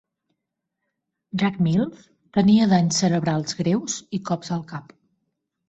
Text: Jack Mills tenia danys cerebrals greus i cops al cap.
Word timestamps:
Jack 1.41 1.59
Mills 1.67 2.01
tenia 2.39 2.69
danys 2.73 3.03
cerebrals 3.05 3.57
greus 3.63 4.01
i 4.21 4.25
cops 4.33 4.55
al 4.59 4.69
cap. 4.77 5.01